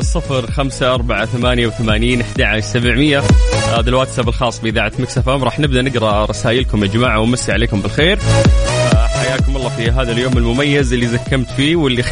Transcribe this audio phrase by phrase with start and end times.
[0.00, 3.22] صفر خمسة أربعة ثمانية وثمانين أحد سبعمية.
[3.76, 8.18] هذا الواتساب الخاص بإذاعة مكسف أم راح نبدأ نقرأ رسائلكم يا جماعة ومسي عليكم بالخير.
[8.18, 12.04] آه، حياكم الله في هذا اليوم المميز اللي زكمت فيه واللي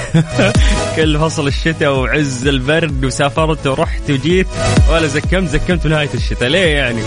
[0.96, 4.46] كل فصل الشتاء وعز البرد وسافرت ورحت وجيت.
[4.90, 6.48] ولا زكمت زكمت في نهاية الشتاء.
[6.48, 7.00] ليه يعني؟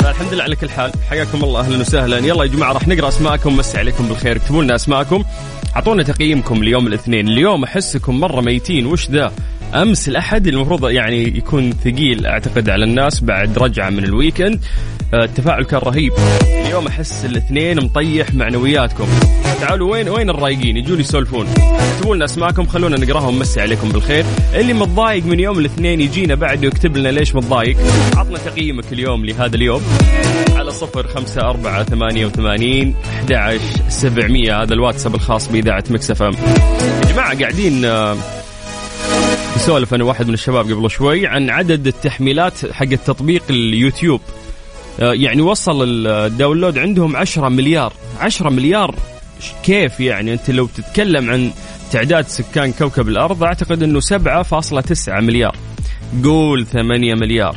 [0.00, 0.92] الحمد لله على كل حال.
[1.10, 2.18] حياكم الله أهلا وسهلا.
[2.18, 4.36] يلا يا جماعة راح نقرأ أسماءكم مسي عليكم بالخير.
[4.36, 5.24] اكتبوا لنا أسماءكم.
[5.76, 7.28] أعطونا تقييمكم اليوم الاثنين.
[7.28, 8.86] اليوم أحسكم مرة ميتين.
[8.86, 9.32] وش ذا؟
[9.74, 14.60] أمس الأحد المفروض يعني يكون ثقيل أعتقد على الناس بعد رجعة من ال weekend
[15.14, 16.12] آه، التفاعل كان رهيب.
[16.66, 19.06] اليوم أحس الاثنين مطيح معنوياتكم.
[19.60, 21.46] تعالوا وين وين الرايقين؟ يجون يسولفون.
[21.96, 24.24] اكتبوا لنا أسماءكم خلونا نقراهم مسي عليكم بالخير.
[24.54, 27.76] اللي متضايق من يوم الاثنين يجينا بعد ويكتب لنا ليش متضايق.
[28.16, 29.82] عطنا تقييمك اليوم لهذا اليوم.
[30.56, 32.94] على صفر خمسة أربعة ثمانية وثمانين
[33.28, 34.62] أحد سبعمية.
[34.62, 37.84] هذا الواتساب الخاص بإذاعة مكسفة يا جماعة قاعدين
[39.56, 44.20] نسولف أنا واحد من الشباب قبل شوي عن عدد التحميلات حق التطبيق اليوتيوب.
[45.00, 47.92] آه، يعني وصل الداونلود عندهم 10 مليار.
[48.20, 48.94] 10 مليار
[49.62, 51.50] كيف يعني؟ أنت لو تتكلم عن
[51.92, 55.56] تعداد سكان كوكب الأرض أعتقد إنه 7.9 مليار.
[56.24, 57.56] قول 8 مليار.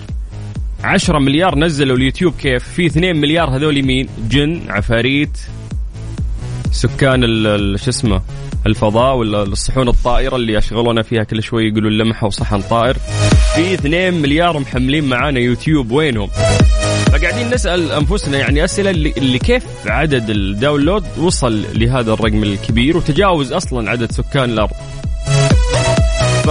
[0.84, 5.38] 10 مليار نزلوا اليوتيوب كيف؟ في 2 مليار هذول مين؟ جن عفاريت.
[6.76, 7.22] سكان
[7.78, 8.22] شو اسمه
[8.66, 12.98] الفضاء ولا الصحون الطائرة اللي يشغلونا فيها كل شوي يقولوا لمحة وصحن طائر.
[13.56, 16.30] في 2 مليار محملين معانا يوتيوب وينهم؟
[17.12, 23.54] فقاعدين نسأل أنفسنا يعني أسئلة اللي, كيف عدد ال download وصل لهذا الرقم الكبير وتجاوز
[23.54, 24.72] أصلا عدد سكان الأرض؟
[26.44, 26.50] ف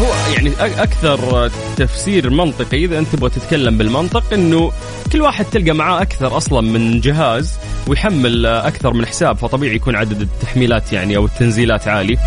[0.00, 4.72] هو يعني أكثر تفسير منطقي إذا أنت تبغى تتكلم بالمنطق إنه
[5.12, 10.20] كل واحد تلقى معاه أكثر أصلا من جهاز ويحمل أكثر من حساب فطبيعي يكون عدد
[10.20, 12.18] التحميلات يعني أو التنزيلات عالي.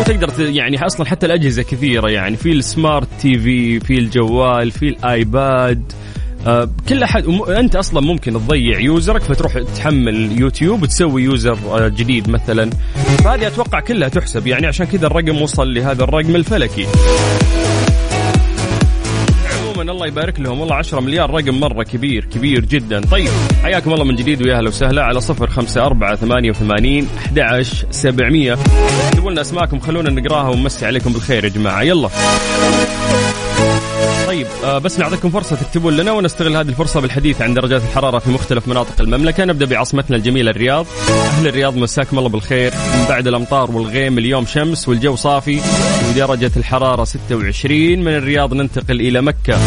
[0.00, 5.92] وتقدر يعني أصلا حتى الأجهزة كثيرة يعني في ال smart TV في الجوال في الآيباد
[6.46, 11.88] آه كل احد أنت أصلا ممكن تضيع user ك فتروح تحمل يوتيوب وتسوي user آه
[11.88, 12.70] جديد مثلا.
[13.24, 16.86] فهذه أتوقع كلها تحسب يعني عشان كذا الرقم وصل لهذا الرقم الفلكي.
[19.60, 23.00] عموما الله يبارك لهم والله 10 مليار رقم مرة كبير كبير جدا.
[23.00, 23.28] طيب
[23.62, 28.58] حياكم الله من جديد ويا أهلا وسهلا على صفر خمسة أربعة ثمانية وثمانين أحد سبعمية.
[29.08, 31.82] اكتبوا لنا أسماءكم خلونا نقراها ونمسي عليكم بالخير يا جماعة.
[31.82, 32.08] يلا.
[34.34, 38.30] طيب آه بس نعطيكم فرصة تكتبون لنا ونستغل هذه الفرصة بالحديث عن درجات الحرارة في
[38.30, 39.44] مختلف مناطق المملكة.
[39.44, 40.86] نبدأ بعاصمتنا الجميلة الرياض.
[41.10, 42.72] أهل الرياض مساكم الله بالخير.
[42.74, 45.60] من بعد الأمطار والغيم اليوم شمس والجو صافي.
[46.08, 49.58] ودرجة الحرارة 26 من الرياض ننتقل إلى مكة.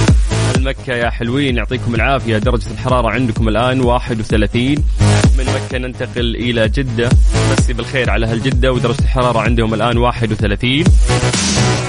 [0.63, 2.38] مكة يا حلوين يعطيكم العافية.
[2.38, 4.75] درجة الحرارة عندكم الآن 31
[5.38, 7.09] من مكة ننتقل إلى جدة.
[7.51, 10.84] مسي بالخير على أهل جدة ودرجة الحرارة عندهم الآن 31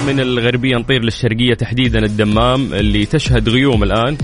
[0.07, 4.17] من الغربية نطير للشرقية تحديدا الدمام اللي تشهد غيوم الآن.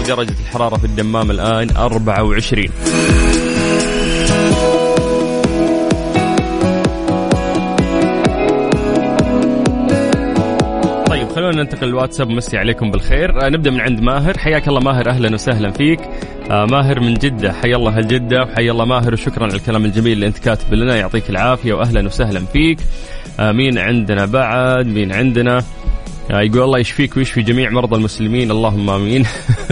[0.00, 2.66] ودرجة الحرارة في الدمام الآن 24
[11.44, 13.46] خلونا ننتقل الواتساب مسي عليكم بالخير.
[13.46, 14.38] آه نبدأ من عند ماهر.
[14.38, 16.00] حياك الله ماهر أهلا وسهلا فيك.
[16.50, 17.52] آه ماهر من جدة.
[17.52, 20.96] حيا الله أهل جدة وحيا الله ماهر وشكرا على الكلام الجميل اللي أنت كاتب لنا.
[20.96, 22.78] يعطيك العافية واهلا وسهلا فيك.
[23.40, 25.64] آه مين عندنا بعد؟ مين عندنا؟
[26.30, 28.50] يقول الله يشفيك ويشفي جميع مرضى المسلمين.
[28.50, 29.26] اللهم آمين.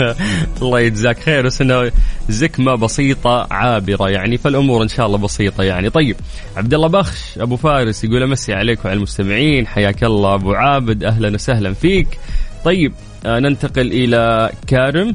[0.63, 1.47] الله يجزاك خير.
[1.47, 1.93] بس إنه
[2.29, 5.91] زكمة بسيطة عابرة يعني فالأمور إن شاء الله بسيطة يعني.
[5.91, 6.17] طيب
[6.57, 9.67] عبد الله بخش أبو فارس يقول أمسي عليك وعلى المستمعين.
[9.67, 11.05] حياك الله أبو عابد.
[11.05, 12.19] أهلا وسهلا فيك.
[12.65, 12.93] طيب
[13.27, 15.15] آه ننتقل إلى كارم.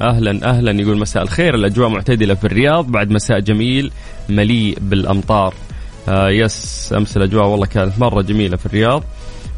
[0.00, 0.82] أهلا أهلا.
[0.82, 1.54] يقول مساء الخير.
[1.54, 2.86] الأجواء معتدلة في الرياض.
[2.86, 3.92] بعد مساء جميل
[4.28, 5.54] مليء بالأمطار.
[6.08, 9.04] آه يس أمس الأجواء والله كانت مرة جميلة في الرياض.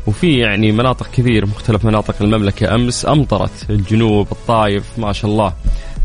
[0.09, 2.75] وفي يعني مناطق كثير مختلف مناطق المملكة.
[2.75, 5.53] أمس أمطرت الجنوب الطايف ما شاء الله.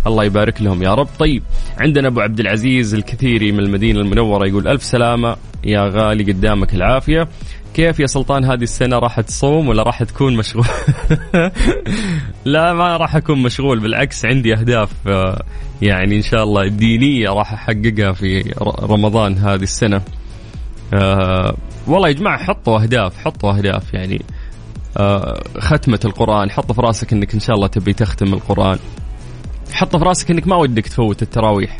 [0.08, 1.08] الله يبارك لهم يا رب.
[1.20, 1.44] طيب
[1.78, 7.28] عندنا أبو عبد العزيز الكثيري من المدينة المنورة يقول ألف سلامة يا غالي قدامك العافية.
[7.74, 10.66] كيف يا سلطان هذه السنة راح تصوم ولا راح تكون مشغول؟
[12.46, 15.44] لا ما راح أكون مشغول بالعكس عندي أهداف آه،
[15.82, 18.54] يعني إن شاء الله دينية راح أحققها في
[18.84, 20.02] رمضان هذه السنة.
[20.94, 21.56] أه
[21.88, 24.22] والله يا جماعة حطوا أهداف حطوا أهداف يعني
[24.98, 28.80] أه ختمة القرآن حط في راسك أنك إن شاء الله تبي تختم القرآن.
[29.72, 31.78] حط في راسك أنك ما ودك تفوت التراويح.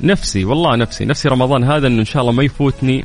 [0.00, 3.04] نفسي والله نفسي نفسي رمضان هذا أنه إن شاء الله ما يفوتني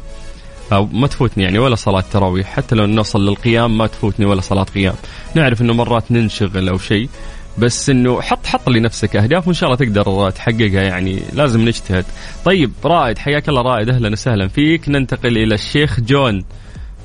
[0.73, 4.63] أو ما تفوتني يعني ولا صلاة تراويح حتى لو نوصل للقيام ما تفوتني ولا صلاة
[4.63, 4.95] قيام.
[5.35, 7.09] نعرف أنه مرات ننشغل أو شيء.
[7.59, 12.05] بس إنه حط حط لنفسك أهداف وإن شاء الله تقدر تحققها يعني لازم نجتهد.
[12.45, 14.89] طيب رائد حياك الله رائد أهلا وسهلا فيك.
[14.89, 16.43] ننتقل إلى الشيخ جون.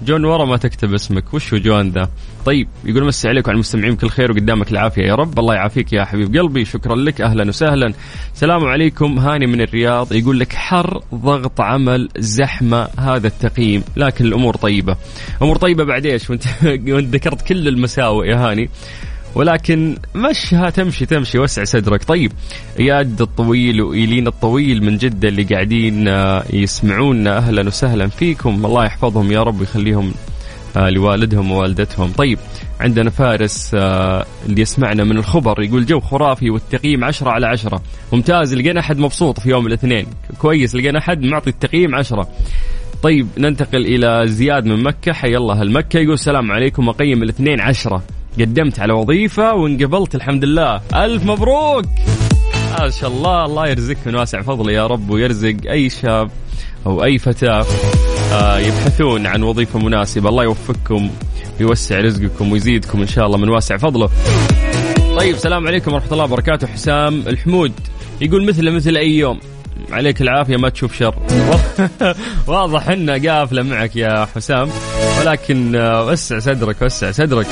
[0.06, 1.34] جون ورا ما تكتب اسمك.
[1.34, 2.08] وش هو جون ذا؟
[2.44, 5.02] طيب يقول مسي عليك وعلى المستمعين بكل خير وقدامك العافية.
[5.02, 6.64] يا رب الله يعافيك يا حبيب قلبي.
[6.64, 7.20] شكرا لك.
[7.20, 7.92] أهلا وسهلا.
[8.34, 9.18] السلام عليكم.
[9.18, 10.12] هاني من الرياض.
[10.12, 12.88] يقول لك حر ضغط عمل زحمة.
[12.98, 13.84] هذا التقييم.
[13.96, 14.96] لكن الأمور طيبة.
[15.42, 16.44] أمور طيبة بعد إيش؟ وانت
[17.14, 18.70] ذكرت كل المساوئ يا هاني.
[19.34, 22.04] ولكن مشها تمشي تمشي وسع صدرك.
[22.04, 22.32] طيب
[22.80, 28.66] إياد الطويل وإيلين الطويل من جدة اللي قاعدين آه، يسمعونا أهلا وسهلا فيكم.
[28.66, 30.12] الله يحفظهم يا رب ويخليهم
[30.76, 32.12] آه، لوالدهم ووالدتهم.
[32.12, 32.38] طيب
[32.80, 37.82] عندنا فارس آه، اللي يسمعنا من الخبر يقول جو خرافي والتقييم عشرة على عشرة.
[38.12, 40.06] ممتاز لقينا أحد مبسوط في يوم الاثنين.
[40.38, 42.28] كويس لقينا أحد معطي التقييم عشرة.
[43.02, 45.12] طيب ننتقل إلى زياد من مكة.
[45.12, 48.02] حي الله المكة يقول السلام عليكم أقيم الاثنين عشرة.
[48.40, 51.84] قدمت على وظيفة وانقبلت الحمد لله ألف مبروك!
[52.78, 56.30] ما شاء الله الله يرزقك من واسع فضله يا رب ويرزق أي شاب
[56.86, 57.66] أو أي فتاة
[58.32, 60.28] آه، يبحثون عن وظيفة مناسبة.
[60.28, 61.10] الله يوفقكم
[61.60, 64.10] ويوسع رزقكم ويزيدكم إن شاء الله من واسع فضله.
[65.18, 66.66] طيب السلام عليكم ورحمة الله وبركاته.
[66.66, 67.72] حسام الحمود
[68.20, 69.40] يقول مثل مثل أي يوم.
[69.90, 71.14] عليك العافية ما تشوف شر.
[72.46, 74.68] واضح إنه قافلة معك يا حسام.
[75.20, 77.46] ولكن آه، وسع صدرك وسع صدرك.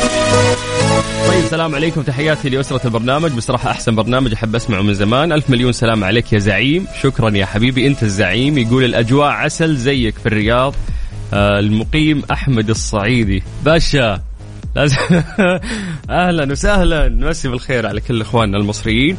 [1.29, 2.03] طيب السلام عليكم.
[2.03, 3.31] تحياتي لأسرة البرنامج.
[3.31, 5.33] بصراحة أحسن برنامج أحب أسمعه من زمان.
[5.33, 6.87] ألف مليون سلام عليك يا زعيم.
[7.03, 7.87] شكرا يا حبيبي.
[7.87, 8.59] أنت الزعيم.
[8.59, 10.75] يقول الأجواء عسل زيك في الرياض.
[11.35, 13.43] آه المقيم أحمد الصعيدي.
[13.65, 14.21] باشا
[14.77, 14.97] لازم
[16.11, 17.09] أهلا وسهلا.
[17.09, 19.17] نمسي بالخير على كل إخواننا المصريين.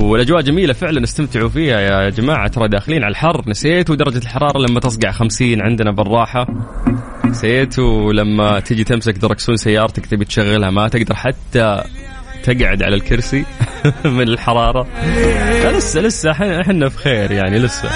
[0.00, 2.48] والأجواء جميلة فعلا استمتعوا فيها يا جماعة.
[2.48, 3.42] ترى داخلين على الحر.
[3.46, 6.46] نسيتوا درجة الحرارة لما تصقع 50 عندنا بالراحة.
[7.32, 11.82] نسيتوا لما تجي تمسك دركسون سيارتك تبي تشغلها ما تقدر حتى
[12.42, 13.44] تقعد على الكرسي
[14.04, 14.86] من الحرارة.
[15.76, 17.88] لسه لسه إحنا في خير يعني لسه.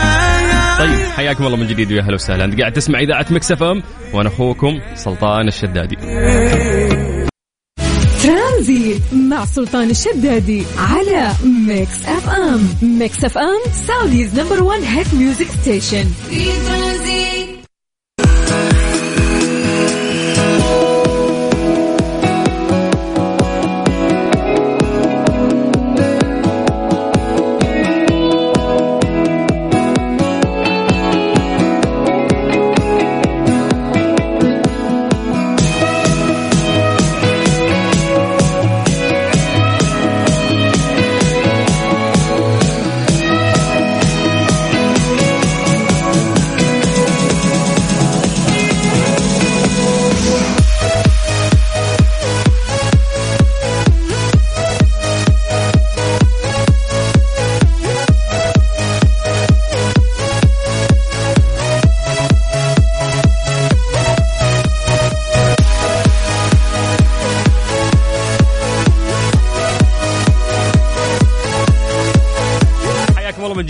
[0.79, 2.45] طيب حياكم الله من جديد ويا أهلا وسهلا.
[2.45, 3.83] أنت قاعد تسمع إذاعة مكسف إم
[4.15, 5.97] وأنا أخوكم سلطان الشدادي.
[8.23, 11.33] ترانزيت مع سلطان الشدادي على
[11.69, 12.69] Mix FM.
[12.99, 16.05] Mix FM Saudi's number 1 hit music station.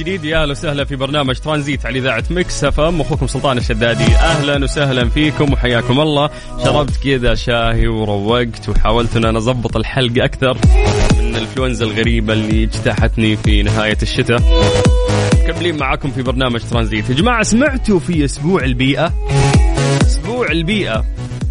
[0.00, 3.00] يا أهلا وسهلا في برنامج ترانزيت على إذاعة Mix FM.
[3.00, 4.04] أخوكم سلطان الشدادي.
[4.04, 6.30] أهلا وسهلا فيكم وحياكم الله.
[6.64, 10.58] شربت كذا شاهي وروقت وحاولت إن أنا أضبط الحلقة أكثر
[11.18, 14.42] من الإنفلونزا الغريبة اللي اجتاحتني في نهاية الشتاء.
[15.48, 17.10] مكملين معاكم في برنامج ترانزيت.
[17.10, 19.12] يا جماعة سمعتوا في أسبوع البيئة؟
[20.02, 21.04] أسبوع البيئة.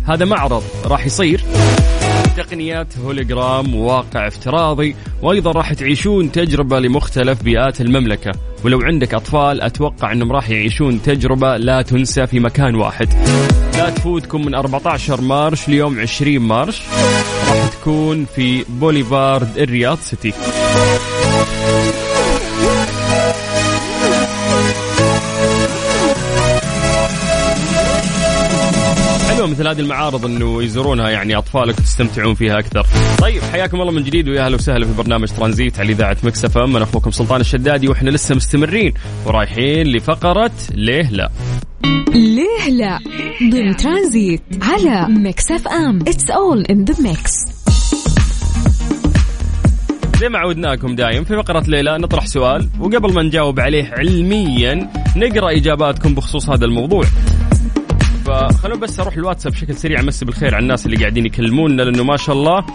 [0.08, 1.42] هذا معرض راح يصير.
[2.36, 8.32] تقنيات هولوجرام وواقع افتراضي وأيضا راح تعيشون تجربة لمختلف بيئات المملكة.
[8.66, 13.14] ولو عندك أطفال أتوقع إنهم راح يعيشون تجربة لا تنسى في مكان واحد.
[13.78, 16.82] لا تفوتكم من 14 March ليوم 20 March.
[17.50, 20.34] راح تكون في بوليفارد الرياض سيتي.
[29.56, 32.86] مثل هذه المعارض إنه يزورونها يعني أطفالك وتستمتعون فيها أكثر.
[33.22, 36.76] طيب حياكم الله من جديد ويا أهلا وسهلا في برنامج ترانزيت على إذاعة Mix FM.
[36.76, 38.94] أنا أخوكم سلطان الشدادي وإحنا لسه مستمرين
[39.26, 41.30] ورايحين لفقرة ليه لا.
[42.14, 43.00] ليه لا؟
[43.52, 46.00] ضمن ترانزيت على Mix FM.
[46.08, 47.32] It's all in the mix
[50.20, 54.90] زي ما عودناكم دايم في فقرة ليه لا نطرح سؤال وقبل ما نجاوب عليه علميا
[55.16, 57.04] نقرأ إجاباتكم بخصوص هذا الموضوع.
[58.26, 62.18] فخلونا بس أروح الواتساب بشكل سريع امسي بالخير على الناس اللي قاعدين يكلمونا لأنه ما
[62.18, 62.66] شاء الله.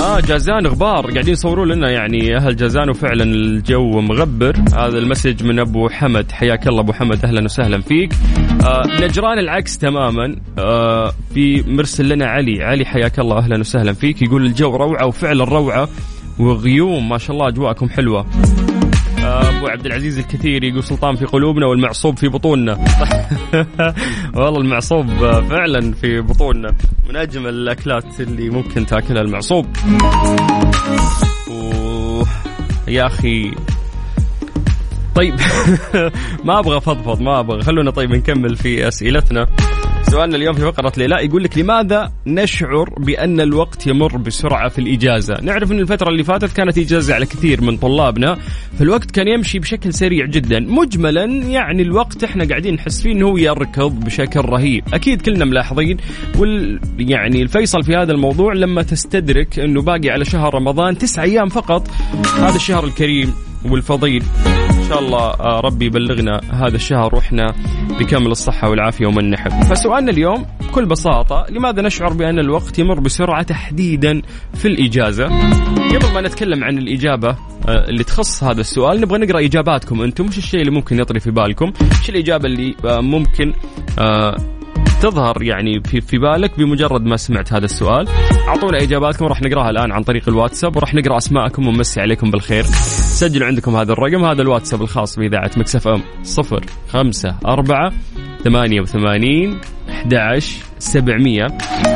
[0.00, 4.56] آه جازان غبار قاعدين يصوروا لنا يعني أهل جازان وفعلا الجو مغبر.
[4.74, 8.12] هذا المسج من أبو حمد حياك الله أبو حمد أهلا وسهلا فيك.
[8.64, 10.36] آه نجران العكس تماما.
[10.58, 14.22] آه في مرسل لنا علي علي حياك الله أهلا وسهلا فيك.
[14.22, 15.88] يقول الجو روعة وفعلا روعة
[16.38, 18.26] وغيوم ما شاء الله أجواءكم حلوة.
[19.22, 22.72] أبو عبد العزيز الكثير يقول سلطان في قلوبنا والمعصوب في بطوننا.
[24.34, 25.06] والله المعصوب
[25.50, 26.74] فعلا في بطوننا.
[27.08, 29.66] من أجمل الأكلات اللي ممكن تأكلها المعصوب.
[31.50, 32.22] و...
[32.88, 33.52] يا أخي.
[35.14, 35.34] طيب.
[36.44, 37.62] ما أبغى فضفض ما أبغى.
[37.62, 39.46] خلونا طيب نكمل في أسئلتنا.
[40.10, 45.34] سؤالنا اليوم في فقرة ليلى يقول لك لماذا نشعر بأن الوقت يمر بسرعة في الإجازة؟
[45.42, 48.38] نعرف أن الفترة اللي فاتت كانت إجازة على كثير من طلابنا
[48.78, 50.60] فالوقت كان يمشي بشكل سريع جدا.
[50.60, 54.84] مجملا يعني الوقت إحنا قاعدين نحس فيه أنه يركض بشكل رهيب.
[54.94, 55.96] أكيد كلنا ملاحظين
[56.38, 61.48] وال يعني الفيصل في هذا الموضوع لما تستدرك أنه باقي على شهر رمضان تسعة أيام
[61.48, 61.88] فقط
[62.38, 63.34] هذا الشهر الكريم
[63.64, 64.22] والفضيل.
[64.88, 67.54] شاء الله آه، ربي يبلغنا هذا الشهر وإحنا
[68.00, 73.42] بكامل الصحة والعافية ومن نحب فسؤالنا اليوم بكل بساطة لماذا نشعر بأن الوقت يمر بسرعة
[73.42, 74.22] تحديدا
[74.54, 75.26] في الإجازة؟
[75.88, 80.38] قبل ما نتكلم عن الإجابة آه، اللي تخص هذا السؤال نبغى نقرأ إجاباتكم أنتم وش
[80.38, 83.52] الشيء اللي ممكن يطري في بالكم؟ إيش الإجابة اللي آه، ممكن
[85.02, 88.08] تظهر يعني في في بالك بمجرد ما سمعت هذا السؤال.
[88.48, 92.62] أعطونا إجاباتكم راح نقراها الآن عن طريق الواتساب وراح نقرأ أسماءكم ونمسي عليكم بالخير.
[92.62, 97.92] سجلوا عندكم هذا الرقم هذا الواتساب الخاص بإذاعة مكسف صفر خمسة أربعة
[98.44, 100.38] ثمانية وثمانين أحد
[100.78, 101.46] سبعمية.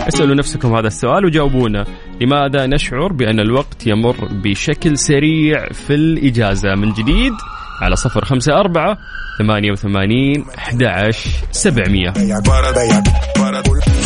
[0.09, 1.85] اسألوا نفسكم هذا السؤال وجاوبونا.
[2.21, 7.33] لماذا نشعر بأن الوقت يمر بشكل سريع في الإجازة؟ من جديد
[7.83, 8.99] على صفر خمسة أربعة
[9.39, 10.83] ثمانية وثمانين أحد
[11.51, 12.13] سبعمية.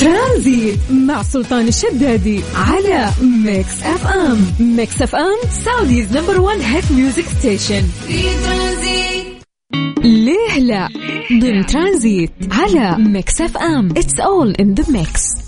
[0.00, 3.11] ترانزيت مع سلطان الشدادي على
[3.45, 4.47] Mix FM.
[4.76, 7.83] Mix FM Saudi's number 1 hit music station.
[10.04, 10.88] ليه لا؟
[11.40, 13.88] ضمن ترانزيت على Mix FM.
[13.91, 15.46] It's all in the mix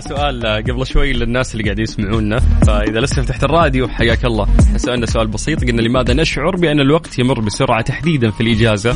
[0.00, 2.38] سالنا سؤال قبل شوي للناس اللي قاعدين يسمعونا.
[2.38, 4.46] فإذا لسه فتحت الراديو حياك الله.
[4.76, 8.92] سألنا سؤال بسيط قلنا لماذا نشعر بأن الوقت يمر بسرعة تحديدا في الإجازة؟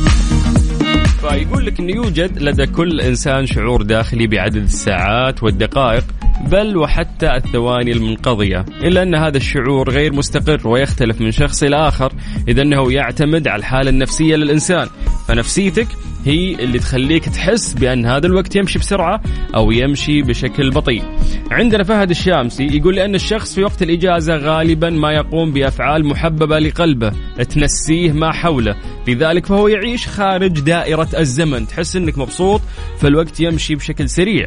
[1.21, 6.03] فيقول لك إنه يوجد لدى كل إنسان شعور داخلي بعدد الساعات والدقائق
[6.51, 8.65] بل وحتى الثواني المنقضية.
[8.83, 12.13] إلا أن هذا الشعور غير مستقر ويختلف من شخص إلى آخر
[12.47, 14.87] إذا إنه يعتمد على الحالة النفسية للإنسان.
[15.27, 15.87] فنفسيتك
[16.25, 19.21] هي اللي تخليك تحس بأن هذا الوقت يمشي بسرعة
[19.55, 21.03] أو يمشي بشكل بطيء.
[21.51, 27.11] عندنا فهد الشامسي يقول لأن الشخص في وقت الإجازة غالبا ما يقوم بأفعال محببة لقلبه
[27.49, 28.75] تنسيه ما حوله.
[29.07, 32.61] لذلك فهو يعيش خارج دائرة الزمن تحس أنك مبسوط
[32.99, 34.45] فالوقت يمشي بشكل سريع.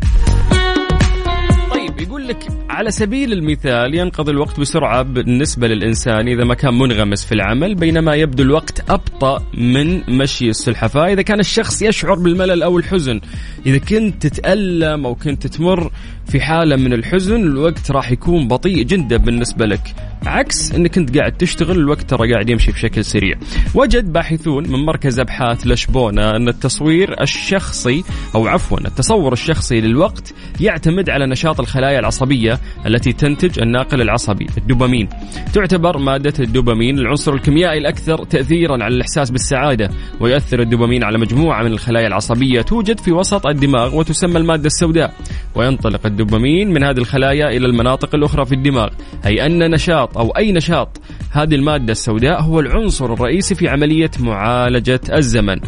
[2.28, 7.74] لك على سبيل المثال ينقضي الوقت بسرعة بالنسبة للإنسان إذا ما كان منغمس في العمل
[7.74, 11.12] بينما يبدو الوقت أبطأ من مشي السلحفاة.
[11.12, 13.20] إذا كان الشخص يشعر بالملل أو الحزن
[13.66, 15.90] إذا كنت تتألم أو كنت تمر
[16.26, 19.94] في حالة من الحزن الوقت راح يكون بطيء جدا بالنسبة لك.
[20.26, 23.38] عكس إنك انت قاعد تشتغل الوقت ترى قاعد يمشي بشكل سريع.
[23.74, 28.04] وجد باحثون من مركز أبحاث لشبونة أن التصوير الشخصي
[28.34, 35.08] أو عفوا التصور الشخصي للوقت يعتمد على نشاط الخلايا العصبية التي تنتج الناقل العصبي الدوبامين.
[35.52, 41.72] تعتبر مادة الدوبامين العنصر الكيميائي الأكثر تاثيرا على الإحساس بالسعادة ويؤثر الدوبامين على مجموعة من
[41.72, 45.14] الخلايا العصبية توجد في وسط الدماغ وتسمى المادة السوداء.
[45.54, 48.88] وينطلق الدوبامين من هذه الخلايا إلى المناطق الأخرى في الدماغ.
[49.26, 55.00] أي أن نشاط أو أي نشاط هذه المادة السوداء هو العنصر الرئيسي في عملية معالجة
[55.12, 55.60] الزمن.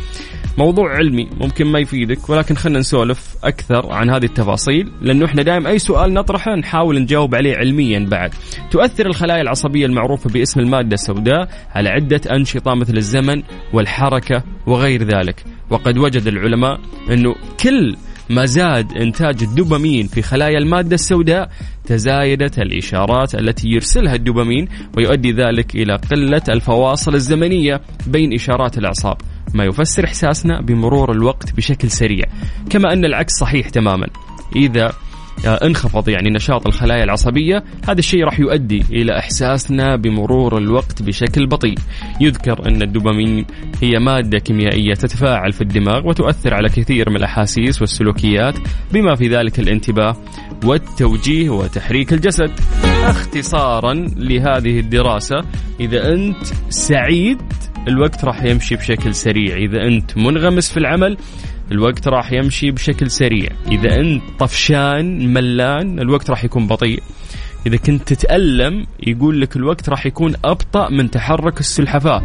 [0.58, 5.70] موضوع علمي ممكن ما يفيدك ولكن خلينا نسولف أكثر عن هذه التفاصيل لأنه إحنا دائما
[5.70, 8.34] أي سؤال نطرحه نحاول نجاوب عليه علميا بعد.
[8.70, 15.44] تؤثر الخلايا العصبية المعروفة باسم المادة السوداء على عدة أنشطة مثل الزمن والحركة وغير ذلك،
[15.70, 17.96] وقد وجد العلماء أنه كل
[18.30, 21.50] ما زاد إنتاج الدوبامين في خلايا المادة السوداء
[21.84, 29.16] تزايدت الإشارات التي يرسلها الدوبامين ويؤدي ذلك إلى قلة الفواصل الزمنية بين إشارات الأعصاب
[29.54, 32.24] ما يفسر إحساسنا بمرور الوقت بشكل سريع
[32.70, 34.06] كما أن العكس صحيح تماما.
[34.56, 34.92] إذا
[35.46, 41.46] آه، انخفض يعني نشاط الخلايا العصبية هذا الشيء راح يؤدي إلى إحساسنا بمرور الوقت بشكل
[41.46, 41.78] بطيء.
[42.20, 43.46] يذكر أن الدوبامين
[43.82, 48.54] هي مادة كيميائية تتفاعل في الدماغ وتؤثر على كثير من الأحاسيس والسلوكيات
[48.92, 50.16] بما في ذلك الانتباه
[50.64, 52.50] والتوجيه وتحريك الجسد.
[52.84, 55.36] اختصارا لهذه الدراسة
[55.80, 57.38] إذا أنت سعيد
[57.88, 59.56] الوقت راح يمشي بشكل سريع.
[59.56, 61.16] إذا أنت منغمس في العمل
[61.72, 63.48] الوقت راح يمشي بشكل سريع.
[63.70, 67.02] إذا أنت طفشان ملان الوقت راح يكون بطيء.
[67.66, 72.24] إذا كنت تتألم يقول لك الوقت راح يكون أبطأ من تحرك السلحفاة.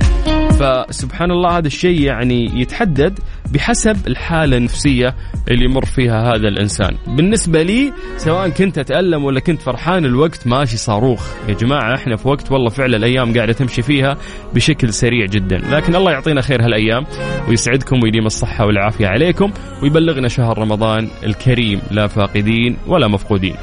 [0.63, 3.19] فسبحان الله هذا الشيء يعني يتحدد
[3.53, 5.15] بحسب الحالة النفسية
[5.51, 6.97] اللي يمر فيها هذا الإنسان.
[7.07, 11.27] بالنسبة لي سواء كنت أتألم ولا كنت فرحان الوقت ماشي صاروخ.
[11.49, 14.17] يا جماعة إحنا في وقت والله فعلا الأيام قاعدة تمشي فيها
[14.53, 15.57] بشكل سريع جدا.
[15.57, 17.05] لكن الله يعطينا خير هالأيام
[17.49, 19.51] ويسعدكم ويديم الصحة والعافية عليكم
[19.81, 21.81] ويبلغنا شهر رمضان الكريم.
[21.91, 23.55] لا فاقدين ولا مفقودين.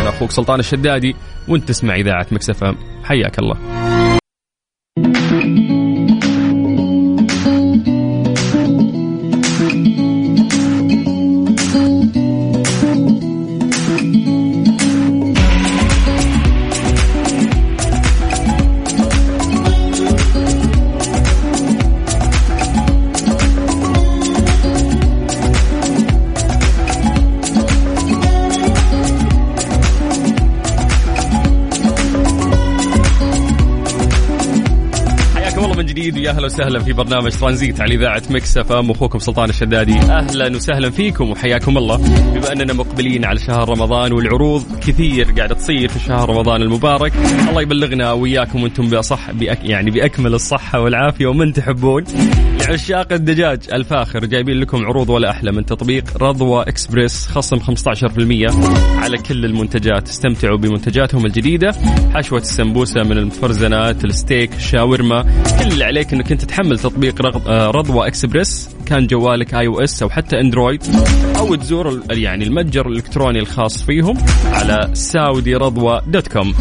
[0.00, 1.16] أنا أخوك سلطان الشدادي
[1.48, 3.56] وأنت تسمع إذاعة مكسفة حياك الله.
[35.62, 35.71] Come along.
[35.82, 39.98] أهلا وسهلا في برنامج ترانزيت على إذاعة Mix FM أخوكم سلطان الشدادي.
[39.98, 41.96] أهلا وسهلا فيكم وحياكم الله.
[42.34, 47.12] بما أننا مقبلين على شهر رمضان والعروض كثير قاعدة تصير في شهر رمضان المبارك
[47.48, 52.04] الله يبلغنا وياكم وأنتم بصح بأك يعني بأكمل الصحة والعافية ومن تحبون.
[52.60, 58.54] لعشاق الدجاج الفاخر جايبين لكم عروض ولا أحلى من تطبيق رضوى إكسبريس خصم 15%
[58.96, 60.08] على كل المنتجات.
[60.08, 61.72] استمتعوا بمنتجاتهم الجديدة
[62.14, 65.22] حشوة السمبوسة من المفرزنات الستيك الشاورما
[65.62, 68.68] كل اللي عليك إنك أنت تحمل تطبيق آه، رضوى إكسبريس.
[68.86, 70.82] كان جوالك iOS أو حتى Android
[71.36, 74.18] أو تزور يعني المتجر الإلكتروني الخاص فيهم
[74.52, 76.54] على Saudi Radwa dot com.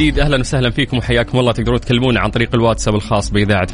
[0.00, 0.18] جديد.
[0.18, 1.52] أهلا وسهلا فيكم وحياكم الله.
[1.52, 3.68] تقدرون تكلمونا عن طريق الواتساب الخاص بإذاعة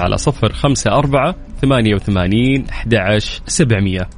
[0.00, 2.94] على صفر خمسة أربعة ثمانية وثمانين أحد
[3.46, 4.08] سبعمية.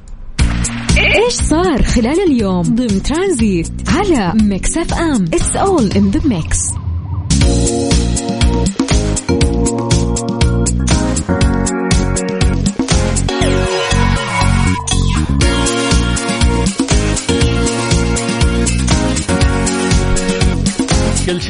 [0.97, 5.23] إيش صار خلال اليوم؟ ضمن ترانزيت على Mix FM.
[5.23, 6.84] It's all in the mix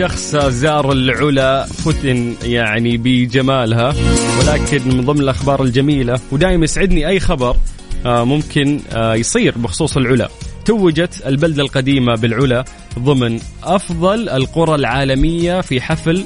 [0.06, 3.94] شخص زار العلا فتن يعني بجمالها
[4.40, 7.58] ولكن من ضمن الأخبار الجميلة ودائما يسعدني أي خبر
[8.06, 10.30] آه، ممكن آه، يصير بخصوص العلا.
[10.66, 12.66] توجت البلدة القديمة بالعلا
[13.00, 16.24] ضمن أفضل القرى العالمية في حفل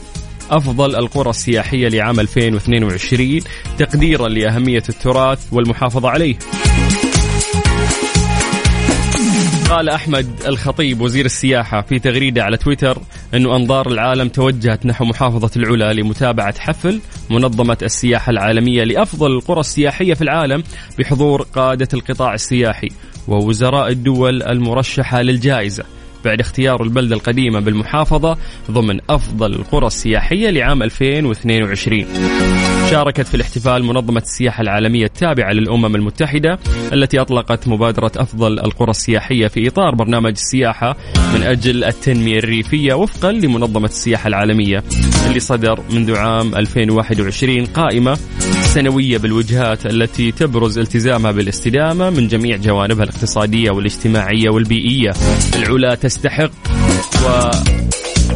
[0.51, 3.39] أفضل القرى السياحية لعام 2022
[3.77, 6.35] تقديرا لأهمية التراث والمحافظة عليه.
[9.69, 13.01] قال أحمد الخطيب وزير السياحة في تغريدة على تويتر
[13.33, 20.13] انه أنظار العالم توجهت نحو محافظة العلا لمتابعة حفل منظمة السياحة العالمية لأفضل القرى السياحية
[20.13, 20.63] في العالم
[20.99, 22.87] بحضور قادة القطاع السياحي
[23.27, 25.83] ووزراء الدول المرشحة للجائزة.
[26.25, 28.37] بعد اختيار البلدة القديمة بالمحافظة
[28.71, 32.05] ضمن أفضل القرى السياحية لعام 2022
[32.91, 36.59] شاركت في الاحتفال منظمة السياحة العالمية التابعة للأمم المتحدة
[36.93, 40.95] التي أطلقت مبادرة أفضل القرى السياحية في إطار برنامج السياحة
[41.33, 44.83] من أجل التنمية الريفية وفقا لمنظمة السياحة العالمية
[45.27, 48.17] اللي صدر منذ عام 2021 قائمة
[48.73, 55.11] سنوية بالوجهات التي تبرز التزامها بالاستدامة من جميع جوانبها الاقتصادية والاجتماعية والبيئية.
[55.55, 56.51] العلا تستحق
[57.25, 57.51] و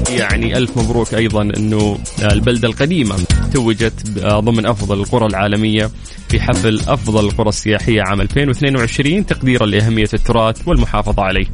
[0.10, 2.00] يعني ألف مبروك أيضا أنه
[2.32, 3.16] البلدة القديمة
[3.54, 5.90] توجت ضمن أفضل القرى العالمية
[6.30, 11.46] في حفل أفضل القرى السياحية عام 2022 تقديرا لأهمية التراث والمحافظة عليه.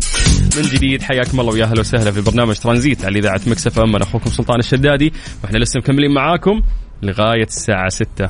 [0.58, 3.96] من جديد حياكم الله ويا أهلا وسهلا في برنامج ترانزيت على إذاعة مكسف أم.
[3.96, 6.62] أنا أخوكم سلطان الشدادي وإحنا لسه مكملين معاكم
[7.02, 8.30] لغاية الساعة 6